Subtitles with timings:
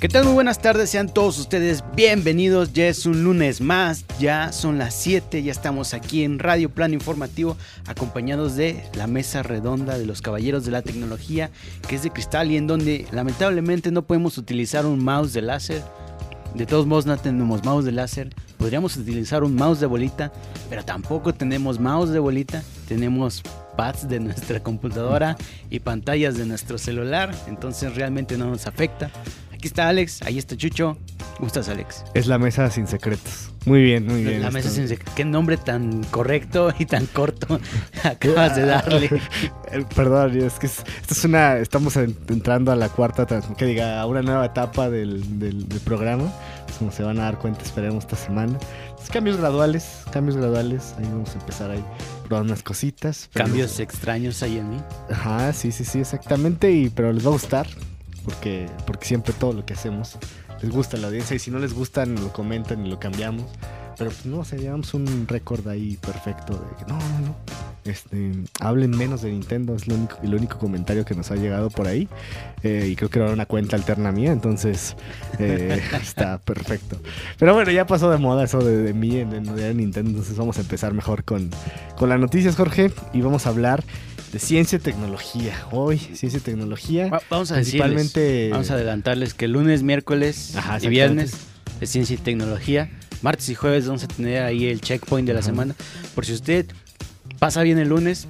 [0.00, 0.26] ¿Qué tal?
[0.26, 2.72] Muy buenas tardes, sean todos ustedes bienvenidos.
[2.72, 6.94] Ya es un lunes más, ya son las 7, ya estamos aquí en Radio Plano
[6.94, 11.50] Informativo, acompañados de la mesa redonda de los Caballeros de la Tecnología,
[11.88, 15.82] que es de cristal y en donde lamentablemente no podemos utilizar un mouse de láser.
[16.54, 18.32] De todos modos, no tenemos mouse de láser.
[18.56, 20.32] Podríamos utilizar un mouse de bolita,
[20.70, 22.62] pero tampoco tenemos mouse de bolita.
[22.86, 23.42] Tenemos
[23.76, 25.36] pads de nuestra computadora
[25.70, 29.10] y pantallas de nuestro celular, entonces realmente no nos afecta.
[29.58, 30.96] Aquí está Alex, ahí está Chucho.
[31.36, 32.04] ¿Cómo estás, Alex?
[32.14, 33.50] Es la mesa sin secretos.
[33.66, 34.40] Muy bien, muy bien.
[34.40, 35.14] La mesa sin secretos.
[35.14, 37.58] Qué nombre tan correcto y tan corto
[38.04, 39.10] acabas de darle.
[39.96, 41.58] Perdón, es que es- esto es una.
[41.58, 43.26] Estamos en- entrando a la cuarta,
[43.56, 46.32] que diga, a una nueva etapa del, del- del programa.
[46.78, 48.56] Como se van a dar cuenta, esperemos esta semana.
[49.12, 50.94] Cambios graduales, cambios graduales.
[50.98, 51.82] Ahí vamos a empezar ahí
[52.28, 53.28] probar unas cositas.
[53.32, 54.76] pero- Cambios extraños ahí en mí.
[55.10, 56.70] Ajá, sí, sí, sí, exactamente.
[56.70, 57.66] Y, pero les va a gustar.
[58.28, 60.18] Porque, porque siempre todo lo que hacemos
[60.60, 61.34] les gusta a la audiencia.
[61.34, 63.46] Y si no les gusta, lo comentan y lo cambiamos.
[63.96, 67.36] Pero pues no, o sea, llevamos un récord ahí perfecto de que no, no, no.
[67.84, 71.70] Este, hablen menos de Nintendo, es lo único, el único comentario que nos ha llegado
[71.70, 72.06] por ahí.
[72.62, 74.94] Eh, y creo que era una cuenta alterna mía, entonces
[75.38, 76.98] eh, está perfecto.
[77.38, 80.36] Pero bueno, ya pasó de moda eso de, de mí en, en de Nintendo, entonces
[80.36, 81.50] vamos a empezar mejor con,
[81.96, 83.82] con las noticias, Jorge, y vamos a hablar
[84.32, 85.54] de ciencia y tecnología.
[85.70, 87.08] Hoy, ciencia y tecnología.
[87.08, 91.32] Va- Vamos a Principalmente- vamos a adelantarles que lunes, miércoles Ajá, y viernes
[91.80, 92.90] es ciencia y tecnología.
[93.22, 95.46] Martes y jueves vamos a tener ahí el checkpoint de la Ajá.
[95.48, 95.74] semana.
[96.14, 96.66] Por si usted
[97.38, 98.28] pasa bien el lunes,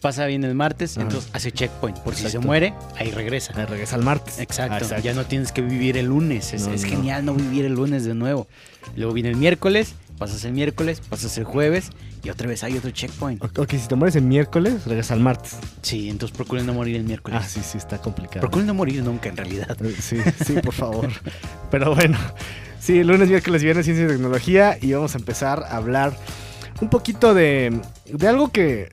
[0.00, 1.06] pasa bien el martes, Ajá.
[1.06, 1.98] entonces hace checkpoint.
[2.00, 2.46] Por si se Exacto.
[2.46, 3.52] muere, ahí regresa.
[3.56, 4.38] Ah, regresa el martes.
[4.38, 6.52] Exacto, Ah, ya no tienes que vivir el lunes.
[6.52, 6.88] Es, No, es no.
[6.88, 8.46] genial no vivir el lunes de nuevo.
[8.96, 11.90] Luego viene el miércoles, pasas el miércoles, pasas el jueves
[12.22, 13.42] y otra vez hay otro checkpoint.
[13.58, 15.56] Ok, si te mueres el miércoles, regresa el martes.
[15.82, 17.40] Sí, entonces procuren no morir el miércoles.
[17.42, 18.40] Ah, sí, sí, está complicado.
[18.40, 19.76] Procuren no morir nunca en realidad.
[19.84, 21.08] Eh, Sí, sí, por favor.
[21.70, 22.18] Pero bueno,
[22.80, 24.78] sí, lunes, miércoles, viernes, ciencia y tecnología.
[24.80, 26.16] Y vamos a empezar a hablar
[26.80, 28.90] un poquito de, de algo que,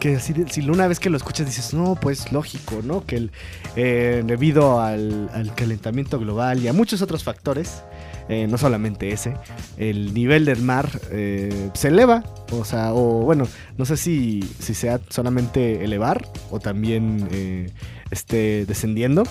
[0.00, 3.04] que si, si una vez que lo escuchas dices, no, pues lógico, ¿no?
[3.04, 3.30] Que el,
[3.76, 7.82] eh, debido al, al calentamiento global y a muchos otros factores,
[8.28, 9.34] eh, no solamente ese,
[9.76, 12.24] el nivel del mar eh, se eleva.
[12.50, 13.46] O sea, o bueno,
[13.76, 17.70] no sé si, si sea solamente elevar o también eh,
[18.10, 19.24] esté descendiendo.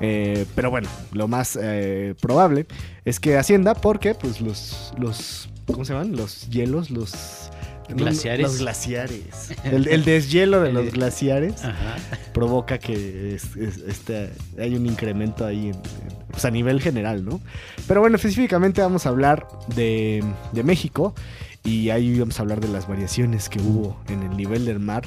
[0.00, 2.66] Eh, pero bueno, lo más eh, probable
[3.04, 6.16] es que ascienda porque pues los, los ¿cómo se llaman?
[6.16, 7.50] Los hielos, los
[7.96, 8.42] Glaciares.
[8.42, 9.50] los glaciares.
[9.64, 11.96] El, el deshielo de los glaciares Ajá.
[12.32, 15.82] provoca que es- es- este, hay un incremento ahí en- en-
[16.30, 17.40] pues, a nivel general, ¿no?
[17.86, 21.14] Pero bueno, específicamente vamos a hablar de, de México
[21.64, 25.04] y ahí vamos a hablar de las variaciones que hubo en el nivel del mar.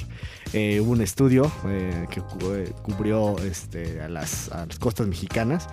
[0.52, 5.66] Eh, hubo un estudio eh, que eh, cubrió este, a, las, a las costas mexicanas,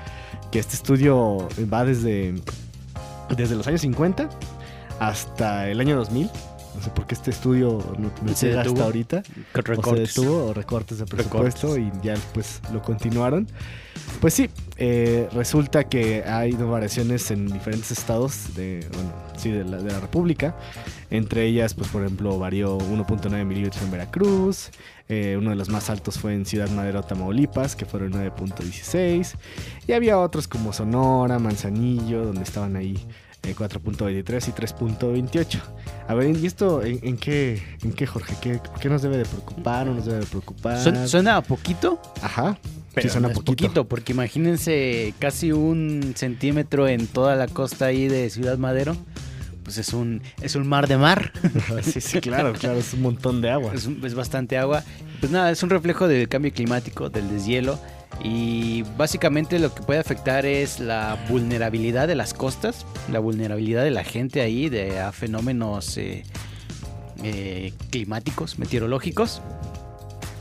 [0.51, 2.33] que este estudio va desde,
[3.37, 4.29] desde los años 50
[4.99, 6.29] hasta el año 2000.
[6.75, 8.85] No sé por qué este estudio no, no Se llega hasta detuvo.
[8.85, 9.23] ahorita
[9.53, 13.47] Con o se detuvo o recortes de presupuesto y ya pues lo continuaron.
[14.19, 19.63] Pues sí, eh, resulta que ha habido variaciones en diferentes estados de, bueno, sí, de,
[19.65, 20.55] la, de la República.
[21.09, 24.71] Entre ellas, pues por ejemplo, varió 1.9 milímetros en Veracruz.
[25.09, 29.35] eh, uno de los más altos fue en Ciudad Madero, Tamaulipas, que fueron 9.16.
[29.87, 33.05] Y había otros como Sonora, Manzanillo, donde estaban ahí
[33.43, 35.59] eh, 4.23 y 3.28.
[36.07, 38.35] A ver, ¿y esto en, en qué, en qué, Jorge?
[38.41, 40.79] ¿Qué, ¿Por qué nos debe de preocupar o nos debe de preocupar?
[41.07, 42.57] Suena, a poquito, Ajá.
[42.93, 43.63] pero sí, suena no es poquito.
[43.63, 48.95] poquito, porque imagínense casi un centímetro en toda la costa ahí de Ciudad Madero.
[49.63, 51.31] Pues es un, es un mar de mar.
[51.83, 53.71] sí, sí, claro, claro, es un montón de agua.
[53.73, 54.83] Es, un- es bastante agua.
[55.21, 57.79] Pues nada, es un reflejo del cambio climático, del deshielo.
[58.23, 63.91] Y básicamente lo que puede afectar es la vulnerabilidad de las costas, la vulnerabilidad de
[63.91, 66.23] la gente ahí de, a fenómenos eh,
[67.21, 69.41] eh, climáticos, meteorológicos.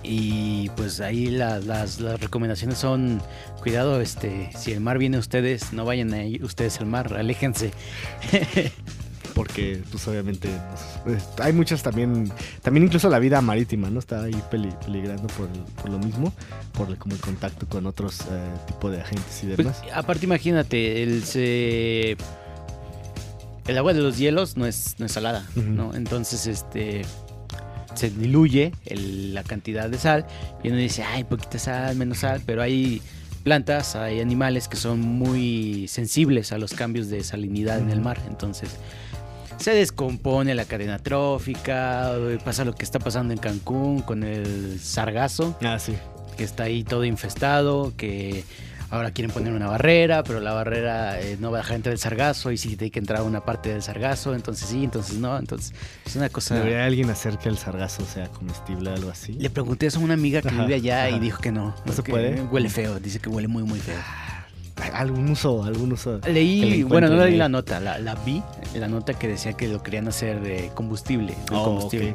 [0.04, 3.20] Y pues ahí la- las, las recomendaciones son,
[3.60, 7.12] cuidado, este, si el mar viene a ustedes, no vayan a ir ustedes al mar,
[7.14, 7.72] aléjense.
[9.34, 10.48] Porque, pues obviamente,
[11.04, 12.30] pues, eh, hay muchas también,
[12.62, 13.98] también incluso la vida marítima, ¿no?
[13.98, 16.32] Está ahí peli- peligrando por, el- por lo mismo,
[16.72, 19.82] por el, como el contacto con otros eh, tipos de agentes y Pues, demás.
[19.94, 22.16] aparte, imagínate, el, se-
[23.66, 25.46] el agua de los hielos no es, no es salada.
[25.56, 25.94] ¿no?
[25.94, 27.02] Entonces, este,
[27.94, 30.26] se diluye la cantidad de sal
[30.64, 33.00] y uno dice, ay, poquita sal, menos sal, pero hay
[33.44, 38.18] plantas, hay animales que son muy sensibles a los cambios de salinidad en el mar,
[38.28, 38.70] entonces
[39.62, 42.12] se descompone la cadena trófica,
[42.44, 45.94] pasa lo que está pasando en Cancún con el sargazo, ah, sí.
[46.36, 48.44] que está ahí todo infestado, que
[48.90, 51.98] ahora quieren poner una barrera, pero la barrera eh, no va a dejar entrar el
[52.00, 55.72] sargazo y sí tiene que entrar una parte del sargazo, entonces sí, entonces no, entonces
[56.04, 56.56] es una cosa...
[56.56, 59.34] ¿Debería alguien hacer que el sargazo sea comestible o algo así?
[59.34, 61.74] Le pregunté eso a una amiga que vive allá y dijo que no.
[61.84, 62.42] ¿No se puede?
[62.42, 63.98] Huele feo, dice que huele muy, muy feo.
[64.94, 66.20] Algún uso, algún uso.
[66.26, 68.42] Leí, bueno, no leí la nota, la, la, vi,
[68.74, 72.14] la nota que decía que lo querían hacer de combustible, de oh, combustible.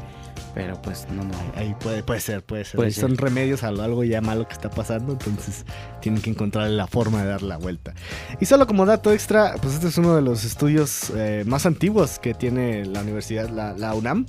[0.54, 1.34] Pero pues no, no.
[1.56, 2.92] Ahí puede, puede ser, puede ser.
[2.92, 5.66] Son remedios a algo ya malo que está pasando, entonces
[6.02, 7.94] tienen que encontrar la forma de dar la vuelta.
[8.40, 12.18] Y solo como dato extra, pues este es uno de los estudios eh, más antiguos
[12.18, 14.26] que tiene la universidad, la, la UNAM.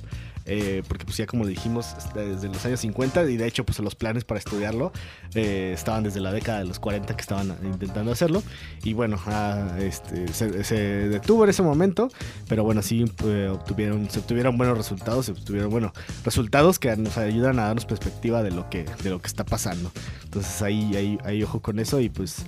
[0.51, 3.93] Eh, porque pues ya como dijimos, desde los años 50 y de hecho pues los
[3.93, 4.91] planes para estudiarlo
[5.35, 8.41] eh, estaban desde la década de los 40 que estaban intentando hacerlo
[8.83, 12.09] y bueno, ah, este, se, detuvo en ese momento,
[12.47, 15.93] pero bueno, sí eh, obtuvieron, se obtuvieron buenos resultados, se obtuvieron bueno,
[16.25, 19.91] resultados que nos ayudan a darnos perspectiva de lo que, de lo que está pasando.
[20.23, 22.43] Entonces ahí, ahí, ahí ojo con eso y pues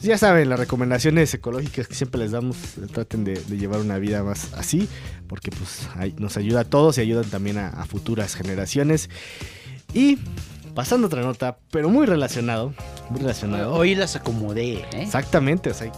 [0.00, 2.56] ya saben, las recomendaciones ecológicas que siempre les damos,
[2.92, 4.88] traten de, llevar una vida más así,
[5.28, 5.88] porque pues
[6.18, 9.08] nos ayuda a todos y ayudan también a, futuras generaciones.
[9.94, 10.18] Y
[10.76, 12.74] pasando otra nota, pero muy relacionado,
[13.08, 13.72] muy relacionado.
[13.72, 14.86] Hoy las acomodé, ¿eh?
[14.92, 15.90] Exactamente, o sea,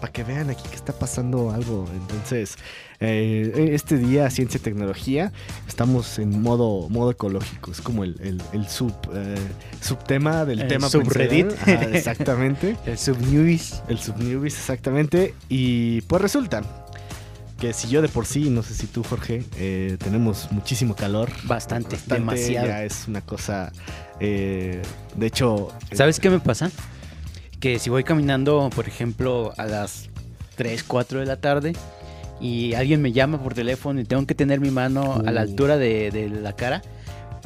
[0.00, 1.86] para que vean aquí que está pasando algo.
[1.94, 2.56] Entonces,
[2.98, 5.32] eh, este día, ciencia y tecnología,
[5.68, 7.70] estamos en modo, modo ecológico.
[7.70, 9.36] Es como el, el, sub, eh,
[9.80, 11.52] subtema del tema subreddit.
[11.92, 12.76] exactamente.
[12.84, 13.84] el subnewbies.
[13.88, 15.36] El subnewbies, exactamente.
[15.48, 16.64] Y pues resulta
[17.60, 21.30] que si yo de por sí, no sé si tú Jorge, eh, tenemos muchísimo calor.
[21.44, 22.66] Bastante, demasiado.
[22.66, 23.72] Ya es una cosa,
[24.20, 25.68] de hecho...
[25.92, 26.70] ¿Sabes qué me pasa?
[27.60, 30.08] Que si voy caminando, por ejemplo, a las
[30.56, 31.72] 3, 4 de la tarde,
[32.40, 35.44] y alguien me llama por teléfono y tengo que tener mi mano a la uh.
[35.44, 36.82] altura de, la cara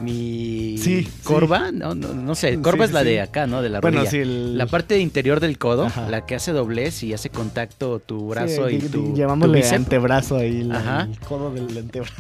[0.00, 3.62] mi sí, corva, No, no, sé, corva es la de acá, ¿no?
[3.62, 4.24] De la bueno, rodilla.
[4.24, 8.78] La parte interior del codo, la que hace doblez y hace contacto tu brazo y
[8.78, 12.14] tu llamámosle antebrazo ahí, el codo del antebrazo.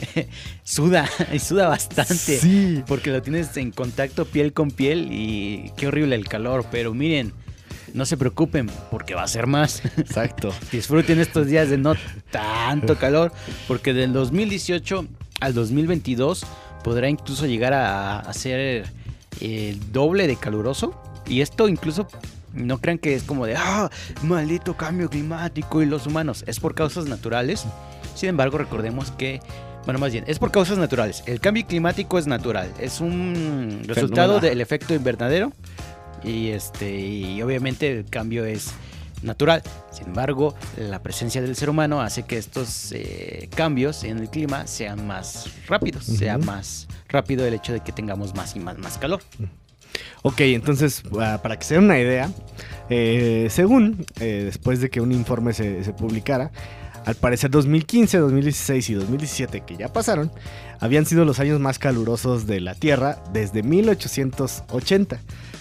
[0.64, 2.38] suda, y suda bastante.
[2.38, 2.82] Sí.
[2.86, 7.32] Porque lo tienes en contacto piel con piel y qué horrible el calor, pero miren,
[7.94, 9.82] no se preocupen porque va a ser más.
[9.96, 10.52] Exacto.
[10.72, 11.94] Disfruten estos días de no
[12.30, 13.32] tanto calor
[13.68, 15.06] porque del 2018
[15.40, 16.44] al 2022
[16.82, 18.86] podrá incluso llegar a, ser
[19.40, 21.00] el doble de caluroso.
[21.26, 22.06] Y esto incluso
[22.52, 23.90] no crean que es como de, ah,
[24.22, 26.44] maldito cambio climático y los humanos.
[26.46, 27.64] Es por causas naturales.
[28.14, 29.40] Sin embargo, recordemos que,
[29.84, 31.22] bueno, más bien, es por causas naturales.
[31.26, 32.72] El cambio climático es natural.
[32.80, 35.52] Es un resultado del efecto invernadero
[36.22, 38.72] y este y obviamente el cambio es
[39.22, 39.62] natural.
[39.90, 44.66] Sin embargo, la presencia del ser humano hace que estos eh, cambios en el clima
[44.66, 48.98] sean más rápidos, sea más rápido el hecho de que tengamos más y más, más
[48.98, 49.20] calor.
[50.22, 52.30] Ok, entonces, ah, para que se den una idea,
[52.88, 56.50] eh, según eh, después de que un informe se, se publicara,
[57.06, 60.30] al parecer 2015, 2016 y 2017, que ya pasaron,
[60.80, 65.20] habían sido los años más calurosos de la Tierra desde 1880.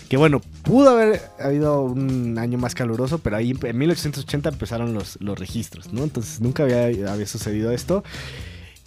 [0.09, 5.19] Que bueno, pudo haber habido un año más caluroso, pero ahí en 1880 empezaron los,
[5.21, 6.03] los registros, ¿no?
[6.03, 8.03] Entonces nunca había, había sucedido esto.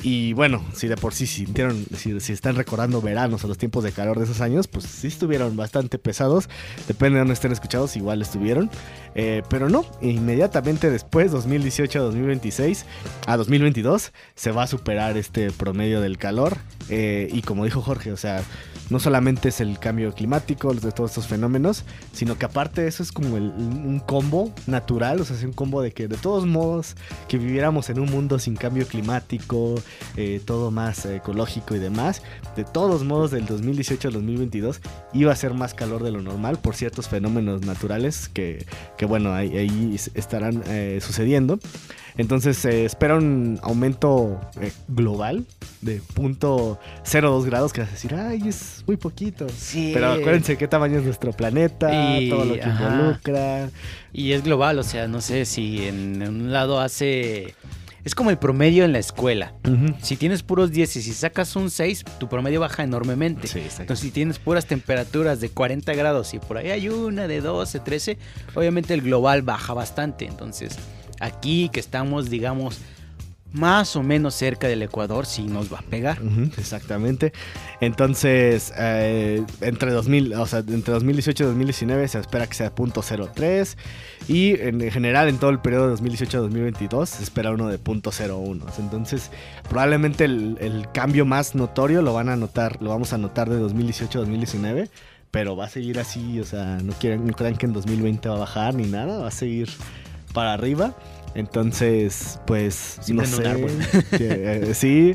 [0.02, 3.85] Y bueno, si de por sí sintieron, si, si, están recordando veranos o los tiempos
[3.85, 6.49] de calor de esos años, pues sí estuvieron bastante pesados.
[6.88, 8.68] Depende de dónde estén escuchados, igual estuvieron.
[9.14, 12.85] Eh, pero no, inmediatamente después, 2018 a 2026,
[13.28, 16.58] a 2022, se va a superar este promedio del calor.
[16.94, 18.42] Eh, y como dijo Jorge, o sea,
[18.90, 23.02] no solamente es el cambio climático, de todos estos fenómenos, sino que aparte de eso
[23.02, 26.94] es como un combo natural, o sea, es un combo de que de todos modos
[27.28, 29.76] que viviéramos en un mundo sin cambio climático,
[30.18, 32.22] eh, todo más ecológico y demás,
[32.56, 34.82] de todos modos del 2018 al 2022
[35.14, 38.66] iba a ser más calor de lo normal por ciertos fenómenos naturales que,
[39.08, 41.58] bueno, ahí, estarán eh, sucediendo.
[42.16, 45.47] Entonces se espera un aumento eh, global
[45.81, 49.47] de 0.02 grados, que vas a decir, ay, es muy poquito.
[49.95, 51.88] Pero acuérdense qué tamaño es nuestro planeta,
[52.28, 53.71] todo lo que involucra.
[54.12, 57.54] Y es global, o sea, no sé si en un lado hace...
[58.04, 59.54] Es como el promedio en la escuela.
[60.02, 63.47] Si tienes puros 10 y si sacas un 6, tu promedio baja enormemente.
[63.54, 67.78] Entonces, si tienes puras temperaturas de 40 grados y por ahí hay una de 12,
[67.78, 68.19] 13,
[68.57, 70.26] obviamente el global baja bastante.
[70.26, 70.76] Entonces,
[71.22, 72.80] aquí que estamos, digamos,
[73.52, 76.18] más o menos cerca del Ecuador sí nos va a pegar.
[76.56, 77.32] Exactamente.
[77.80, 83.76] Entonces, eh, entre, 2000, o sea, entre 2018 y 2019 se espera que sea .03
[84.28, 87.78] y en general en todo el periodo de 2018 a 2022 se espera uno de
[87.78, 88.78] .01.
[88.78, 89.30] Entonces,
[89.68, 93.56] probablemente el, el cambio más notorio lo van a notar, lo vamos a notar de
[93.56, 94.88] 2018 a 2019,
[95.30, 98.36] pero va a seguir así, o sea, no, quieren, no crean que en 2020 va
[98.36, 99.68] a bajar ni nada, va a seguir
[100.32, 100.94] para arriba.
[101.34, 103.48] Entonces, pues, Siempre no en un sé.
[103.48, 103.70] árbol.
[104.18, 105.14] que, eh, sí,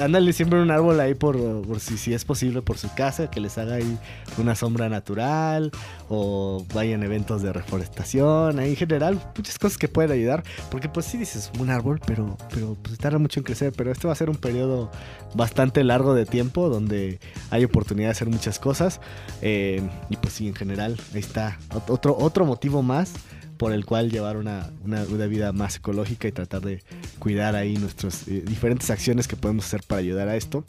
[0.00, 3.40] ándale siempre un árbol ahí por, por si, si es posible por su casa, que
[3.40, 3.98] les haga ahí
[4.36, 5.70] una sombra natural
[6.10, 10.90] o vayan a eventos de reforestación, ahí en general, muchas cosas que pueden ayudar, porque
[10.90, 14.12] pues sí dices un árbol, pero, pero pues tarda mucho en crecer, pero este va
[14.12, 14.90] a ser un periodo
[15.34, 17.18] bastante largo de tiempo donde
[17.50, 19.00] hay oportunidad de hacer muchas cosas
[19.40, 19.80] eh,
[20.10, 23.12] y pues sí, en general, ahí está Ot- otro, otro motivo más
[23.56, 26.82] por el cual llevar una, una, una vida más ecológica y tratar de
[27.18, 30.64] cuidar ahí nuestras eh, diferentes acciones que podemos hacer para ayudar a esto.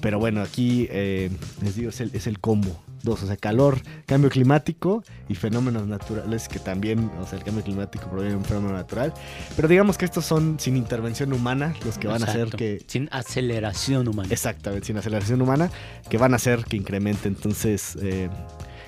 [0.00, 1.30] Pero bueno, aquí eh,
[1.62, 2.82] les digo, es el, es el combo.
[3.02, 7.62] Dos, o sea, calor, cambio climático y fenómenos naturales que también, o sea, el cambio
[7.62, 9.14] climático proviene de un fenómeno natural.
[9.54, 12.56] Pero digamos que estos son sin intervención humana los que van a hacer Exacto.
[12.56, 14.28] que, Sin aceleración humana.
[14.32, 15.70] Exactamente, sin aceleración humana,
[16.10, 17.28] que van a hacer que incremente.
[17.28, 18.28] Entonces, eh,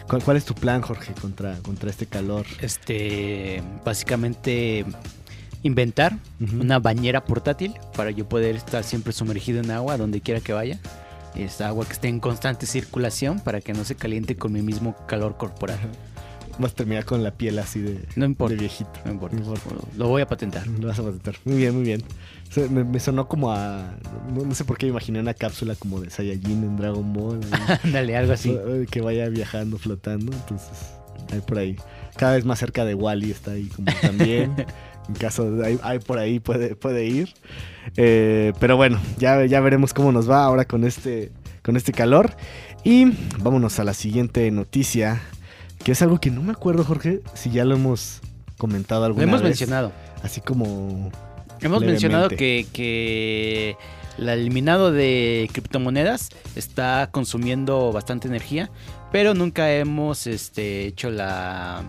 [0.08, 2.46] ¿cuál, cuál es tu plan, Jorge, contra, contra este calor?
[2.60, 4.84] Este, básicamente
[5.62, 10.52] inventar una bañera portátil para yo poder estar siempre sumergido en agua donde quiera que
[10.52, 10.78] vaya.
[11.34, 14.96] Es agua que esté en constante circulación para que no se caliente con mi mismo
[15.06, 15.78] calor corporal.
[16.58, 18.54] Vas a terminar con la piel así de, No importa.
[18.54, 18.90] de viejito.
[19.04, 19.36] No importa.
[19.36, 19.86] No importa.
[19.96, 20.66] Lo voy a patentar.
[20.66, 21.36] Lo vas a patentar.
[21.44, 22.02] Muy bien, muy bien.
[22.48, 23.94] O sea, me, me sonó como a.
[24.34, 27.40] No, no sé por qué me imaginé una cápsula como de Saiyajin en Dragon Ball.
[27.52, 28.58] ahí, Dale, algo así.
[28.90, 30.32] Que vaya viajando, flotando.
[30.32, 30.92] Entonces,
[31.32, 31.76] ahí por ahí.
[32.16, 34.52] Cada vez más cerca de Wally está ahí como también.
[35.08, 35.64] en caso de.
[35.66, 37.34] Ahí, ahí por ahí puede, puede ir.
[37.96, 41.30] Eh, pero bueno, ya, ya veremos cómo nos va ahora con este,
[41.62, 42.32] con este calor.
[42.82, 45.20] Y vámonos a la siguiente noticia.
[45.88, 48.21] Que es algo que no me acuerdo, Jorge, si ya lo hemos
[48.59, 49.49] comentado Lo alguna hemos vez.
[49.52, 49.90] mencionado.
[50.23, 51.11] Así como.
[51.62, 51.87] Hemos Levemente.
[51.87, 53.75] mencionado que, que
[54.18, 58.71] el eliminado de criptomonedas está consumiendo bastante energía,
[59.12, 61.83] pero nunca hemos este, hecho la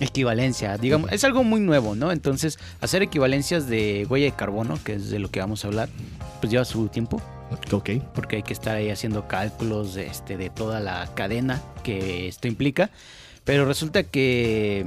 [0.00, 0.76] equivalencia.
[0.76, 2.10] Digamos, es algo muy nuevo, ¿no?
[2.10, 5.88] Entonces, hacer equivalencias de huella de carbono, que es de lo que vamos a hablar,
[6.40, 7.22] pues lleva su tiempo,
[7.70, 7.90] Ok.
[8.16, 12.48] porque hay que estar ahí haciendo cálculos de, este, de toda la cadena que esto
[12.48, 12.90] implica.
[13.44, 14.86] Pero resulta que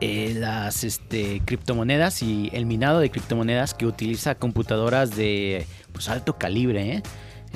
[0.00, 6.38] eh, las este, criptomonedas y el minado de criptomonedas que utiliza computadoras de pues, alto
[6.38, 7.02] calibre, ¿eh?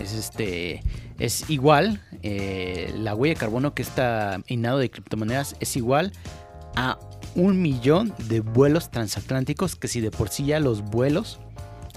[0.00, 0.82] es este
[1.18, 6.12] es igual eh, la huella de carbono que está minado de criptomonedas es igual
[6.76, 6.99] a
[7.35, 11.40] un millón de vuelos transatlánticos que si de por sí ya los vuelos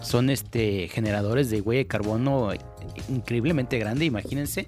[0.02, 2.50] son este generadores de huella de carbono
[3.10, 4.68] increíblemente grande imagínense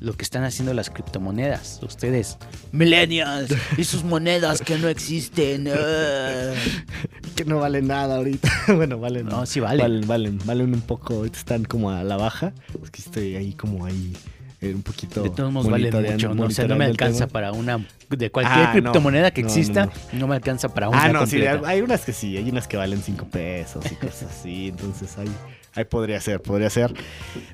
[0.00, 1.78] lo que están haciendo las criptomonedas.
[1.82, 2.38] Ustedes,
[2.72, 5.68] millennials, y sus monedas que no existen.
[5.68, 6.52] ah.
[7.36, 8.50] Que no vale nada ahorita.
[8.76, 9.26] bueno, valen.
[9.26, 9.80] No, sí valen.
[9.80, 11.14] Valen, valen, valen un poco.
[11.14, 12.52] Ahorita están como a la baja.
[12.82, 14.12] Es que estoy ahí como ahí
[14.60, 15.22] eh, un poquito.
[15.22, 16.34] De todos modos valen mucho.
[16.34, 17.32] No, o sea, no me alcanza tema.
[17.32, 17.86] para una.
[18.10, 20.18] De cualquier Ah, criptomoneda que No, exista, no.
[20.18, 21.02] no, me alcanza para una.
[21.04, 21.68] Ah, no, sí, completa.
[21.68, 25.16] hay hay unas que sí, hay unas que valen 5 pesos y cosas así, entonces
[25.16, 25.30] ahí,
[25.74, 26.92] ahí podría ser, podría ser.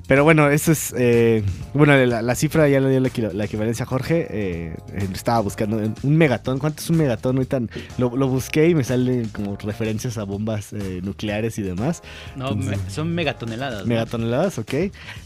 [0.07, 1.43] Pero bueno, eso es, eh,
[1.73, 4.75] bueno, la, la cifra ya le dio la, la equivalencia a Jorge, eh,
[5.13, 7.37] estaba buscando un megatón, ¿cuánto es un megatón?
[7.37, 7.59] Ahorita
[7.97, 12.01] lo, lo busqué y me salen como referencias a bombas eh, nucleares y demás.
[12.35, 13.81] No, me- son megatoneladas.
[13.81, 13.87] ¿no?
[13.87, 14.73] Megatoneladas, ok.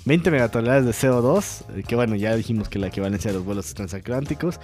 [0.05, 3.73] 20 megatoneladas de CO2, eh, que bueno, ya dijimos que la equivalencia de los vuelos
[3.73, 4.59] transatlánticos.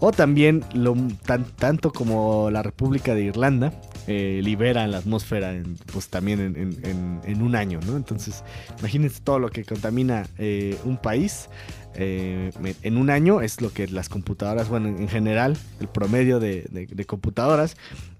[0.00, 3.72] O también lo, tan- tanto como la República de Irlanda
[4.06, 7.96] eh, libera en la atmósfera en, pues también en, en- en- un año, ¿no?
[7.96, 8.42] Entonces,
[8.78, 11.48] imagínense todo lo que contamina eh, un país.
[11.94, 12.50] eh,
[12.82, 17.76] en un año es lo que las computadoras, bueno, en general, el promedio de computadoras.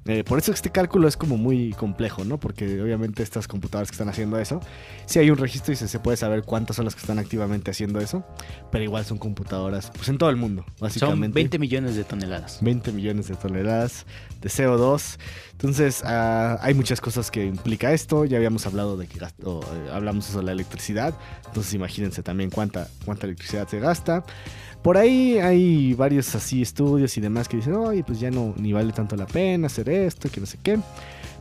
[0.06, 2.38] Eh, por eso este cálculo es como muy complejo, ¿no?
[2.38, 4.60] Porque obviamente estas computadoras que están haciendo eso,
[5.06, 7.70] sí hay un registro y se, se puede saber cuántas son las que están activamente
[7.70, 8.24] haciendo eso,
[8.70, 11.26] pero igual son computadoras, pues en todo el mundo, básicamente.
[11.26, 12.58] Son 20 millones de toneladas.
[12.62, 14.06] 20 millones de toneladas
[14.40, 15.18] de CO2.
[15.52, 18.24] Entonces, ah, hay muchas cosas que implica esto.
[18.24, 21.14] Ya habíamos hablado de que gasto, eh, hablamos sobre la electricidad.
[21.46, 24.24] Entonces, imagínense también cuánta, cuánta electricidad se gasta.
[24.82, 28.72] Por ahí hay varios así estudios y demás que dicen, oye, pues ya no ni
[28.72, 30.78] vale tanto la pena hacer esto, que no sé qué.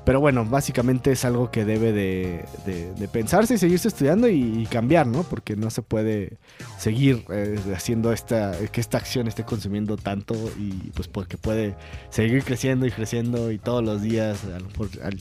[0.04, 5.24] Pero bueno, básicamente es algo que debe de, pensarse y seguirse estudiando y, cambiar, ¿no?
[5.24, 6.38] Porque no se puede
[6.80, 11.76] seguir eh, haciendo esta, que esta acción esté consumiendo tanto y pues porque puede
[12.10, 14.40] seguir creciendo y creciendo y todos los días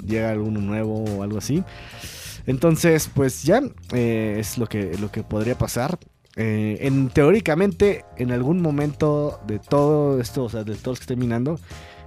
[0.07, 1.63] llega alguno nuevo o algo así.
[2.47, 3.61] Entonces, pues ya
[3.93, 5.99] eh, es lo que, lo que podría pasar.
[6.37, 11.05] Eh, en, teóricamente, en algún momento de todo esto, o sea, de todos los que
[11.05, 11.59] estén minando,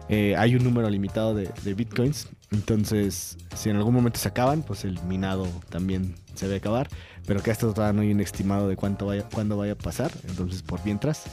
[0.09, 2.29] eh, hay un número limitado de, de bitcoins.
[2.51, 6.89] Entonces, si en algún momento se acaban, pues el minado también se debe acabar.
[7.25, 10.11] Pero que esto todavía no hay un estimado de cuánto vaya, cuándo vaya a pasar.
[10.27, 11.23] Entonces, por mientras,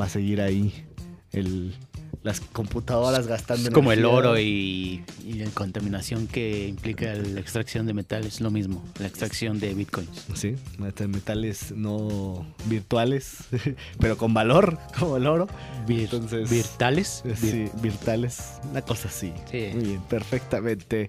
[0.00, 0.86] va a seguir ahí
[1.32, 1.74] el,
[2.22, 7.86] las computadoras gastando Es como el oro y, y la contaminación que implica la extracción
[7.86, 10.26] de metal es lo mismo, la extracción de bitcoins.
[10.34, 13.38] Sí, met- metales no virtuales,
[14.00, 15.46] pero con valor, como el oro.
[15.86, 17.22] Vir- Entonces- virtuales.
[17.24, 18.38] Vir- Sí, virtuales,
[18.70, 19.32] una cosa así.
[19.50, 19.70] Sí.
[19.74, 21.08] Muy bien, perfectamente.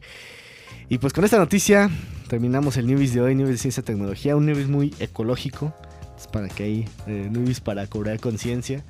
[0.87, 1.89] Y pues con esta noticia
[2.29, 5.73] terminamos el Newbies de hoy, Newbies de Ciencia y Tecnología, un Newbies muy ecológico,
[6.17, 8.83] es para que hay eh, Newbies para cobrar conciencia.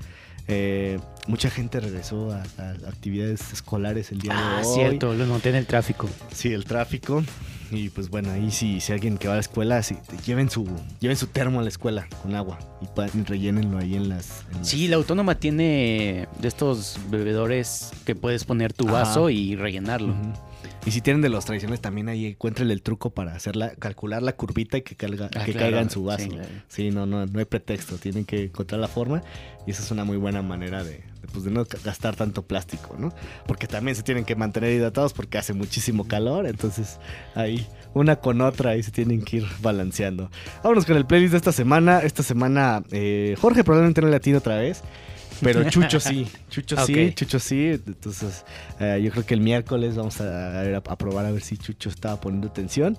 [0.47, 4.73] Eh, mucha gente regresó a, a actividades escolares el día Ah, de hoy.
[4.75, 6.09] cierto, lo noté en el tráfico.
[6.33, 7.23] Sí, el tráfico.
[7.73, 10.67] Y pues bueno, ahí sí, si alguien que va a la escuela, sí, lleven su,
[10.99, 14.43] lleven su termo a la escuela con agua y, y rellénenlo ahí en las.
[14.51, 18.93] en las- Sí, la autónoma tiene de estos bebedores que puedes poner tu Ajá.
[19.03, 20.09] vaso y rellenarlo.
[20.13, 20.33] Ujú.
[20.85, 24.33] Y si tienen de los tradicionales, también ahí encuentren el truco para hacerla, calcular la
[24.33, 26.23] curvita y que, calga, Ah, que claro, caiga en su vaso.
[26.23, 26.49] sí, claro.
[26.67, 29.21] Sí, no, no, no hay pretexto, tienen que encontrar la forma
[29.67, 33.13] y esa es una muy buena manera de, pues, de no gastar tanto plástico, ¿no?
[33.45, 36.99] Porque también se tienen que mantener hidratados porque hace muchísimo calor, entonces
[37.35, 40.31] ahí una con otra ahí se tienen que ir balanceando.
[40.63, 41.99] Vámonos con el playlist de esta semana.
[41.99, 44.81] Esta semana eh, Jorge probablemente no le atino otra vez.
[45.41, 47.13] Pero Chucho sí, Chucho sí.
[47.15, 47.79] Chucho sí.
[47.85, 48.45] Entonces,
[48.79, 51.57] eh, yo creo que el miércoles vamos a, a ver- a probar a ver si
[51.57, 52.97] Chucho estaba poniendo atención.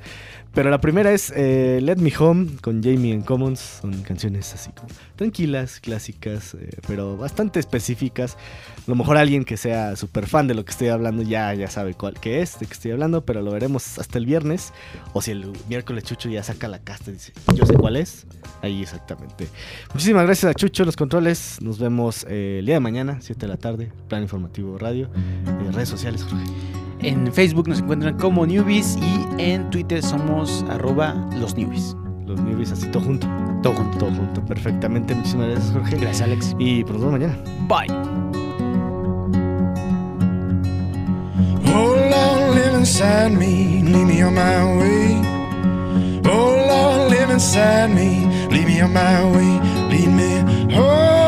[0.54, 3.78] Pero la primera es eh, Let Me Home con Jamie and Commons.
[3.80, 8.34] Son canciones así como tranquilas, clásicas, eh, pero bastante específicas.
[8.34, 11.70] A lo mejor alguien que sea súper fan de lo que estoy hablando ya, ya
[11.70, 14.72] sabe cuál que es, de qué estoy hablando, pero lo veremos hasta el viernes.
[15.14, 18.26] O si el miércoles Chucho ya saca la casta y dice, yo sé cuál es.
[18.60, 19.48] Ahí exactamente.
[19.94, 21.58] Muchísimas gracias a Chucho los controles.
[21.62, 25.10] Nos vemos eh, el día de mañana, 7 de la tarde, Plan Informativo Radio.
[25.14, 26.44] Eh, redes sociales, Jorge.
[27.00, 31.96] En Facebook nos encuentran como Newbies y en Twitter somos arroba los Newbies.
[32.26, 33.26] Los newbies así todo junto.
[33.62, 33.98] Todo junto.
[33.98, 35.14] Todo junto, perfectamente.
[35.14, 35.96] Muchísimas gracias, Jorge.
[35.96, 36.56] Gracias, Alex.
[36.58, 37.38] Y pues nos vemos mañana.
[37.68, 38.22] Bye.
[41.74, 45.20] Oh Lord, live inside me, lead me on my way.
[46.24, 51.21] Oh Lord, live inside me, lead me on my way, lead me home,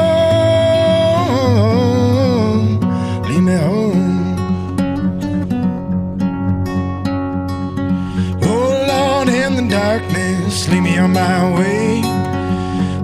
[9.98, 12.02] darkness, lead me on my way.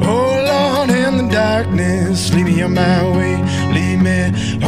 [0.02, 3.36] Oh Lord, in the darkness, lead me on my way,
[3.72, 4.59] lead me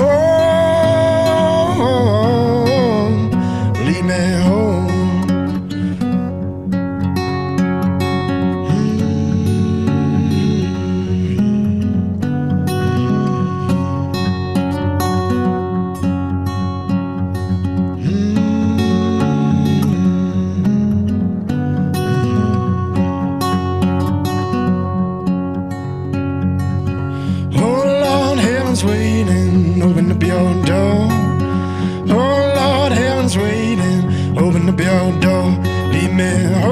[36.12, 36.71] me